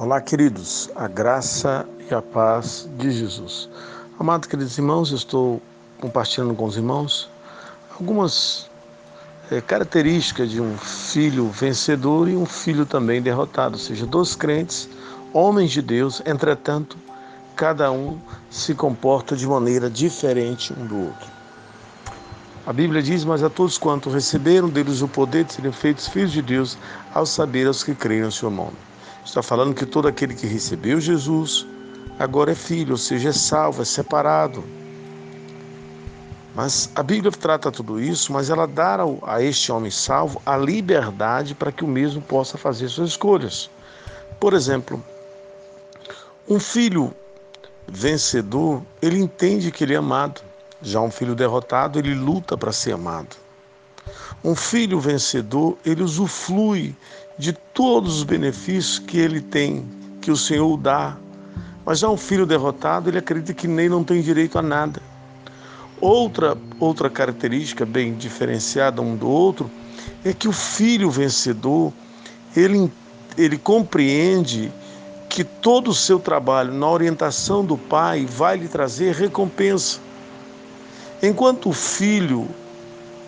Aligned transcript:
Olá, 0.00 0.20
queridos, 0.20 0.88
a 0.94 1.08
graça 1.08 1.84
e 2.08 2.14
a 2.14 2.22
paz 2.22 2.88
de 2.98 3.10
Jesus. 3.10 3.68
Amados 4.16 4.48
queridos 4.48 4.78
irmãos, 4.78 5.10
estou 5.10 5.60
compartilhando 6.00 6.54
com 6.54 6.66
os 6.66 6.76
irmãos 6.76 7.28
algumas 7.98 8.70
é, 9.50 9.60
características 9.60 10.52
de 10.52 10.60
um 10.60 10.78
filho 10.78 11.48
vencedor 11.48 12.28
e 12.28 12.36
um 12.36 12.46
filho 12.46 12.86
também 12.86 13.20
derrotado, 13.20 13.74
ou 13.74 13.80
seja, 13.80 14.06
dois 14.06 14.36
crentes, 14.36 14.88
homens 15.32 15.72
de 15.72 15.82
Deus, 15.82 16.22
entretanto, 16.24 16.96
cada 17.56 17.90
um 17.90 18.20
se 18.48 18.76
comporta 18.76 19.34
de 19.34 19.48
maneira 19.48 19.90
diferente 19.90 20.72
um 20.74 20.86
do 20.86 21.06
outro. 21.06 21.28
A 22.64 22.72
Bíblia 22.72 23.02
diz: 23.02 23.24
Mas 23.24 23.42
a 23.42 23.50
todos 23.50 23.76
quanto 23.76 24.10
receberam 24.10 24.68
deles 24.68 25.02
o 25.02 25.08
poder 25.08 25.42
de 25.42 25.54
serem 25.54 25.72
feitos 25.72 26.06
filhos 26.06 26.30
de 26.30 26.40
Deus, 26.40 26.78
ao 27.12 27.26
saber 27.26 27.66
aos 27.66 27.82
que 27.82 27.96
creem 27.96 28.22
no 28.22 28.30
seu 28.30 28.48
nome. 28.48 28.76
Está 29.28 29.42
falando 29.42 29.74
que 29.74 29.84
todo 29.84 30.08
aquele 30.08 30.34
que 30.34 30.46
recebeu 30.46 30.98
Jesus 30.98 31.66
agora 32.18 32.52
é 32.52 32.54
filho, 32.54 32.92
ou 32.92 32.96
seja, 32.96 33.28
é 33.28 33.32
salvo, 33.32 33.82
é 33.82 33.84
separado. 33.84 34.64
Mas 36.54 36.90
a 36.94 37.02
Bíblia 37.02 37.30
trata 37.30 37.70
tudo 37.70 38.00
isso, 38.00 38.32
mas 38.32 38.48
ela 38.48 38.66
dá 38.66 38.96
a 39.24 39.42
este 39.42 39.70
homem 39.70 39.90
salvo 39.90 40.40
a 40.46 40.56
liberdade 40.56 41.54
para 41.54 41.70
que 41.70 41.84
o 41.84 41.86
mesmo 41.86 42.22
possa 42.22 42.56
fazer 42.56 42.88
suas 42.88 43.10
escolhas. 43.10 43.68
Por 44.40 44.54
exemplo, 44.54 45.04
um 46.48 46.58
filho 46.58 47.14
vencedor, 47.86 48.82
ele 49.02 49.18
entende 49.18 49.70
que 49.70 49.84
ele 49.84 49.92
é 49.92 49.98
amado. 49.98 50.40
Já 50.80 51.02
um 51.02 51.10
filho 51.10 51.34
derrotado, 51.34 51.98
ele 51.98 52.14
luta 52.14 52.56
para 52.56 52.72
ser 52.72 52.92
amado. 52.92 53.36
Um 54.42 54.54
filho 54.54 54.98
vencedor, 54.98 55.76
ele 55.84 56.02
usufrui 56.02 56.96
de 57.38 57.52
todos 57.52 58.18
os 58.18 58.24
benefícios 58.24 58.98
que 58.98 59.18
ele 59.18 59.40
tem, 59.40 59.86
que 60.20 60.30
o 60.30 60.36
Senhor 60.36 60.76
dá. 60.76 61.16
Mas 61.86 62.00
já 62.00 62.08
um 62.08 62.16
filho 62.16 62.44
derrotado, 62.44 63.08
ele 63.08 63.18
acredita 63.18 63.54
que 63.54 63.68
nem 63.68 63.88
não 63.88 64.02
tem 64.02 64.20
direito 64.20 64.58
a 64.58 64.62
nada. 64.62 65.00
Outra, 66.00 66.56
outra 66.78 67.08
característica 67.08 67.86
bem 67.86 68.14
diferenciada 68.14 69.00
um 69.00 69.16
do 69.16 69.28
outro 69.28 69.70
é 70.24 70.32
que 70.32 70.48
o 70.48 70.52
filho 70.52 71.10
vencedor, 71.10 71.92
ele, 72.56 72.90
ele 73.36 73.56
compreende 73.56 74.72
que 75.28 75.44
todo 75.44 75.88
o 75.90 75.94
seu 75.94 76.18
trabalho 76.18 76.72
na 76.72 76.88
orientação 76.88 77.64
do 77.64 77.76
pai 77.76 78.26
vai 78.26 78.56
lhe 78.56 78.68
trazer 78.68 79.14
recompensa. 79.14 80.00
Enquanto 81.22 81.70
o 81.70 81.72
filho 81.72 82.48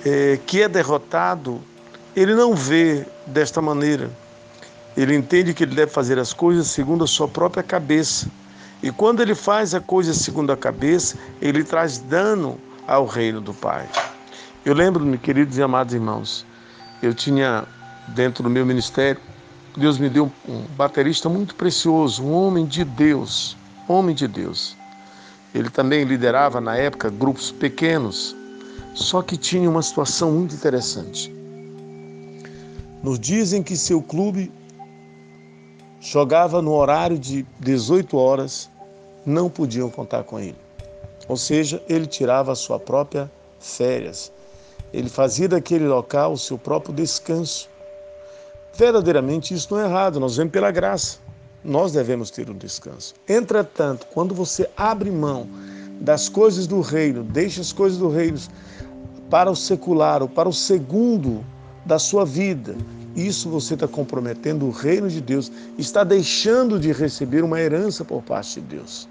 é, 0.05 0.39
que 0.47 0.62
é 0.62 0.69
derrotado, 0.69 1.61
ele 2.14 2.34
não 2.34 2.55
vê 2.55 3.06
desta 3.27 3.62
maneira. 3.62 4.11
Ele 4.97 5.14
entende 5.14 5.55
que 5.55 5.64
ele 5.64 5.75
deve 5.75 5.92
fazer 5.92 6.19
as 6.19 6.33
coisas 6.33 6.67
segundo 6.67 7.05
a 7.05 7.06
sua 7.06 7.28
própria 7.28 7.62
cabeça. 7.62 8.28
E 8.83 8.91
quando 8.91 9.20
ele 9.20 9.34
faz 9.34 9.75
a 9.75 9.80
coisa 9.80 10.12
segundo 10.12 10.50
a 10.52 10.56
cabeça, 10.56 11.17
ele 11.41 11.62
traz 11.62 11.98
dano 11.98 12.58
ao 12.86 13.06
reino 13.06 13.41
do 13.41 13.55
Pai. 13.55 13.89
Eu 14.64 14.75
lembro-me, 14.75 15.17
queridos 15.17 15.56
e 15.58 15.62
amados 15.62 15.94
irmãos, 15.94 16.44
eu 17.02 17.14
tinha 17.14 17.64
dentro 18.08 18.42
do 18.42 18.50
meu 18.50 18.67
ministério, 18.67 19.20
Deus 19.77 19.98
me 19.98 20.08
deu 20.08 20.30
um 20.48 20.62
baterista 20.77 21.28
muito 21.28 21.55
precioso, 21.55 22.24
um 22.24 22.33
homem 22.33 22.67
de 22.67 22.84
Deus, 22.84 23.56
homem 23.86 24.14
de 24.14 24.27
Deus. 24.27 24.77
Ele 25.55 25.70
também 25.70 26.05
liderava 26.05 26.61
na 26.61 26.77
época 26.77 27.08
grupos 27.08 27.52
pequenos, 27.52 28.34
só 28.95 29.22
que 29.22 29.36
tinha 29.36 29.70
uma 29.70 29.83
situação 29.83 30.33
muito 30.33 30.55
interessante. 30.55 31.39
Nos 33.03 33.19
dias 33.19 33.53
em 33.53 33.62
que 33.62 33.77
seu 33.77 34.03
clube 34.03 34.53
jogava 36.01 36.61
no 36.61 36.73
horário 36.73 37.19
de 37.19 37.47
18 37.59 38.17
horas, 38.17 38.70
não 39.24 39.48
podiam 39.48 39.91
contar 39.91 40.24
com 40.24 40.39
ele. 40.39 40.57
Ou 41.29 41.36
seja, 41.36 41.83
ele 41.89 42.07
tirava 42.07 42.52
a 42.52 42.55
sua 42.55 42.79
própria 42.79 43.30
férias. 43.58 44.33
Ele 44.92 45.08
fazia 45.08 45.48
daquele 45.48 45.86
local 45.86 46.33
o 46.33 46.39
seu 46.39 46.58
próprio 46.58 46.95
descanso. 46.95 47.69
Verdadeiramente 48.74 49.55
isso 49.55 49.74
não 49.74 49.80
é 49.80 49.85
errado, 49.85 50.19
nós 50.19 50.36
vemos 50.36 50.53
pela 50.53 50.70
graça. 50.70 51.19
Nós 51.63 51.92
devemos 51.92 52.30
ter 52.30 52.51
um 52.51 52.57
descanso. 52.57 53.14
Entretanto, 53.29 54.07
quando 54.13 54.35
você 54.35 54.69
abre 54.77 55.11
mão 55.11 55.48
das 56.01 56.29
coisas 56.29 56.67
do 56.67 56.80
reino, 56.80 57.23
deixa 57.23 57.61
as 57.61 57.73
coisas 57.73 57.98
do 57.98 58.08
reino 58.08 58.39
para 59.29 59.51
o 59.51 59.57
secular 59.57 60.23
ou 60.23 60.29
para 60.29 60.48
o 60.48 60.53
segundo 60.53 61.45
da 61.85 61.98
sua 61.98 62.24
vida. 62.24 62.77
Isso 63.14 63.48
você 63.48 63.74
está 63.74 63.89
comprometendo 63.89 64.67
o 64.67 64.70
reino 64.70 65.08
de 65.08 65.20
Deus, 65.20 65.51
está 65.77 66.05
deixando 66.05 66.79
de 66.79 66.92
receber 66.92 67.42
uma 67.42 67.61
herança 67.61 68.05
por 68.05 68.23
parte 68.23 68.61
de 68.61 68.77
Deus. 68.77 69.08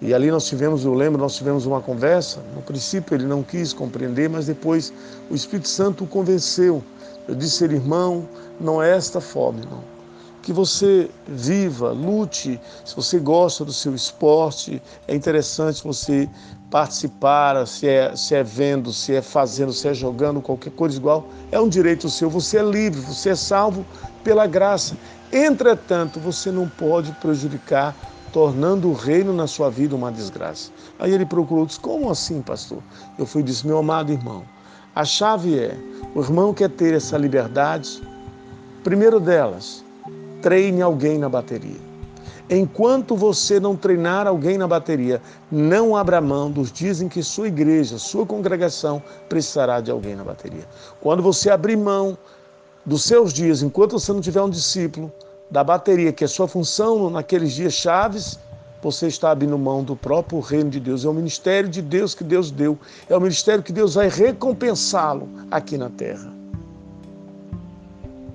E 0.00 0.12
ali 0.12 0.30
nós 0.30 0.46
tivemos, 0.46 0.84
eu 0.84 0.92
lembro, 0.92 1.20
nós 1.20 1.36
tivemos 1.36 1.64
uma 1.64 1.80
conversa. 1.80 2.42
No 2.54 2.62
princípio 2.62 3.14
ele 3.14 3.24
não 3.24 3.42
quis 3.42 3.72
compreender, 3.72 4.28
mas 4.28 4.46
depois 4.46 4.92
o 5.30 5.34
Espírito 5.34 5.68
Santo 5.68 6.04
o 6.04 6.06
convenceu. 6.06 6.82
Eu 7.26 7.34
disse, 7.34 7.64
irmão, 7.64 8.28
não 8.60 8.82
é 8.82 8.94
esta 8.94 9.20
fome, 9.20 9.62
não 9.70 9.93
que 10.44 10.52
você 10.52 11.10
viva, 11.26 11.90
lute. 11.90 12.60
Se 12.84 12.94
você 12.94 13.18
gosta 13.18 13.64
do 13.64 13.72
seu 13.72 13.94
esporte, 13.94 14.80
é 15.08 15.14
interessante 15.14 15.82
você 15.82 16.28
participar, 16.70 17.66
se 17.66 17.88
é, 17.88 18.14
se 18.14 18.34
é 18.34 18.42
vendo, 18.42 18.92
se 18.92 19.14
é 19.14 19.22
fazendo, 19.22 19.72
se 19.72 19.88
é 19.88 19.94
jogando, 19.94 20.42
qualquer 20.42 20.72
coisa 20.72 20.98
igual, 20.98 21.26
é 21.50 21.58
um 21.58 21.68
direito 21.68 22.10
seu. 22.10 22.28
Você 22.28 22.58
é 22.58 22.62
livre, 22.62 23.00
você 23.00 23.30
é 23.30 23.34
salvo 23.34 23.86
pela 24.22 24.46
graça. 24.46 24.96
Entretanto, 25.32 26.20
você 26.20 26.50
não 26.50 26.68
pode 26.68 27.10
prejudicar, 27.12 27.96
tornando 28.32 28.90
o 28.90 28.92
reino 28.92 29.32
na 29.32 29.46
sua 29.46 29.70
vida 29.70 29.96
uma 29.96 30.12
desgraça. 30.12 30.70
Aí 30.98 31.12
ele 31.12 31.24
procurou, 31.24 31.64
disse: 31.64 31.80
Como 31.80 32.10
assim, 32.10 32.42
pastor? 32.42 32.78
Eu 33.18 33.24
fui 33.24 33.40
e 33.40 33.44
disse: 33.44 33.66
Meu 33.66 33.78
amado 33.78 34.12
irmão, 34.12 34.44
a 34.94 35.04
chave 35.04 35.58
é: 35.58 35.78
o 36.14 36.20
irmão 36.20 36.52
quer 36.52 36.68
ter 36.68 36.92
essa 36.92 37.16
liberdade. 37.16 38.02
Primeiro 38.82 39.18
delas, 39.18 39.83
treine 40.44 40.82
alguém 40.82 41.16
na 41.16 41.26
bateria. 41.26 41.80
Enquanto 42.50 43.16
você 43.16 43.58
não 43.58 43.74
treinar 43.74 44.26
alguém 44.26 44.58
na 44.58 44.68
bateria, 44.68 45.22
não 45.50 45.96
abra 45.96 46.20
mão 46.20 46.50
dos 46.50 46.70
dias 46.70 47.00
em 47.00 47.08
que 47.08 47.22
sua 47.22 47.48
igreja, 47.48 47.96
sua 47.96 48.26
congregação 48.26 49.02
precisará 49.26 49.80
de 49.80 49.90
alguém 49.90 50.14
na 50.14 50.22
bateria. 50.22 50.68
Quando 51.00 51.22
você 51.22 51.48
abrir 51.48 51.78
mão 51.78 52.18
dos 52.84 53.04
seus 53.04 53.32
dias, 53.32 53.62
enquanto 53.62 53.92
você 53.92 54.12
não 54.12 54.20
tiver 54.20 54.42
um 54.42 54.50
discípulo 54.50 55.10
da 55.50 55.64
bateria, 55.64 56.12
que 56.12 56.24
é 56.24 56.26
sua 56.26 56.46
função 56.46 57.08
naqueles 57.08 57.54
dias 57.54 57.72
chaves, 57.72 58.38
você 58.82 59.06
está 59.06 59.30
abrindo 59.30 59.58
mão 59.58 59.82
do 59.82 59.96
próprio 59.96 60.40
reino 60.40 60.68
de 60.68 60.78
Deus. 60.78 61.06
É 61.06 61.08
o 61.08 61.14
ministério 61.14 61.70
de 61.70 61.80
Deus 61.80 62.14
que 62.14 62.22
Deus 62.22 62.50
deu. 62.50 62.78
É 63.08 63.16
o 63.16 63.20
ministério 63.20 63.64
que 63.64 63.72
Deus 63.72 63.94
vai 63.94 64.10
recompensá-lo 64.10 65.26
aqui 65.50 65.78
na 65.78 65.88
terra. 65.88 66.43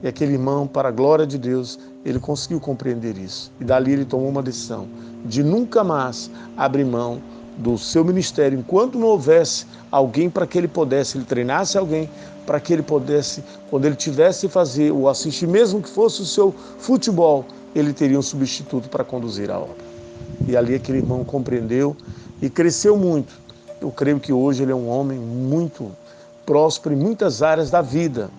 E 0.01 0.07
aquele 0.07 0.33
irmão, 0.33 0.65
para 0.65 0.89
a 0.89 0.91
glória 0.91 1.27
de 1.27 1.37
Deus, 1.37 1.77
ele 2.05 2.19
conseguiu 2.19 2.59
compreender 2.59 3.17
isso. 3.17 3.51
E 3.59 3.63
dali 3.63 3.91
ele 3.91 4.05
tomou 4.05 4.29
uma 4.29 4.41
decisão 4.41 4.87
de 5.25 5.43
nunca 5.43 5.83
mais 5.83 6.31
abrir 6.55 6.85
mão 6.85 7.21
do 7.57 7.77
seu 7.77 8.05
ministério 8.05 8.57
enquanto 8.57 8.97
não 8.97 9.07
houvesse 9.07 9.65
alguém 9.91 10.29
para 10.29 10.47
que 10.47 10.57
ele 10.57 10.67
pudesse, 10.67 11.17
ele 11.17 11.25
treinasse 11.25 11.77
alguém 11.77 12.09
para 12.45 12.59
que 12.59 12.71
ele 12.71 12.81
pudesse, 12.81 13.43
quando 13.69 13.85
ele 13.85 13.95
tivesse 13.95 14.47
fazer 14.47 14.91
ou 14.91 15.09
assistir, 15.09 15.45
mesmo 15.45 15.81
que 15.81 15.89
fosse 15.89 16.21
o 16.21 16.25
seu 16.25 16.55
futebol, 16.79 17.45
ele 17.75 17.93
teria 17.93 18.17
um 18.17 18.23
substituto 18.23 18.89
para 18.89 19.03
conduzir 19.03 19.51
a 19.51 19.59
obra. 19.59 19.75
E 20.47 20.57
ali 20.57 20.73
aquele 20.73 20.99
irmão 20.99 21.23
compreendeu 21.23 21.95
e 22.41 22.49
cresceu 22.49 22.97
muito. 22.97 23.33
Eu 23.79 23.91
creio 23.91 24.19
que 24.19 24.33
hoje 24.33 24.63
ele 24.63 24.71
é 24.71 24.75
um 24.75 24.89
homem 24.89 25.19
muito 25.19 25.91
próspero 26.45 26.95
em 26.95 26.97
muitas 26.97 27.43
áreas 27.43 27.69
da 27.69 27.81
vida, 27.81 28.31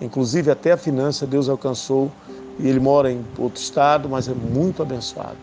Inclusive 0.00 0.50
até 0.50 0.72
a 0.72 0.76
finança 0.76 1.26
Deus 1.26 1.48
alcançou 1.48 2.10
e 2.58 2.68
ele 2.68 2.80
mora 2.80 3.10
em 3.10 3.24
outro 3.38 3.60
estado, 3.60 4.08
mas 4.08 4.28
é 4.28 4.34
muito 4.34 4.82
abençoado. 4.82 5.36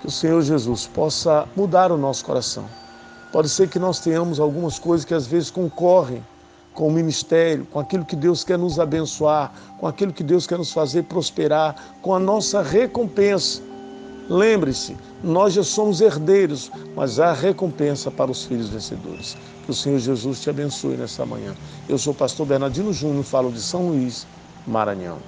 Que 0.00 0.06
o 0.06 0.10
Senhor 0.10 0.40
Jesus 0.42 0.86
possa 0.86 1.46
mudar 1.56 1.92
o 1.92 1.96
nosso 1.96 2.24
coração. 2.24 2.64
Pode 3.32 3.48
ser 3.48 3.68
que 3.68 3.78
nós 3.78 4.00
tenhamos 4.00 4.38
algumas 4.38 4.78
coisas 4.78 5.04
que 5.04 5.14
às 5.14 5.26
vezes 5.26 5.50
concorrem 5.50 6.22
com 6.74 6.88
o 6.88 6.92
ministério, 6.92 7.66
com 7.66 7.78
aquilo 7.78 8.04
que 8.04 8.16
Deus 8.16 8.44
quer 8.44 8.58
nos 8.58 8.78
abençoar, 8.78 9.52
com 9.78 9.86
aquilo 9.86 10.12
que 10.12 10.22
Deus 10.22 10.46
quer 10.46 10.58
nos 10.58 10.72
fazer 10.72 11.04
prosperar, 11.04 11.76
com 12.00 12.14
a 12.14 12.18
nossa 12.18 12.62
recompensa. 12.62 13.62
Lembre-se, 14.28 14.96
nós 15.22 15.52
já 15.52 15.62
somos 15.62 16.00
herdeiros, 16.00 16.70
mas 16.96 17.18
há 17.18 17.32
recompensa 17.32 18.10
para 18.10 18.30
os 18.30 18.44
filhos 18.44 18.68
vencedores. 18.68 19.36
Que 19.64 19.70
o 19.70 19.74
Senhor 19.74 19.98
Jesus 19.98 20.40
te 20.40 20.50
abençoe 20.50 20.96
nessa 20.96 21.26
manhã. 21.26 21.54
Eu 21.88 21.98
sou 21.98 22.12
o 22.12 22.16
pastor 22.16 22.46
Bernardino 22.46 22.92
Júnior, 22.92 23.24
falo 23.24 23.50
de 23.50 23.60
São 23.60 23.88
Luís, 23.88 24.26
Maranhão. 24.66 25.18